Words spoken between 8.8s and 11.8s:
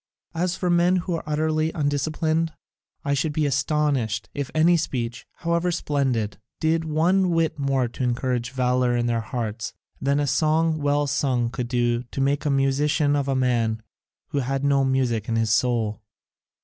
in their hearts than a song well sung could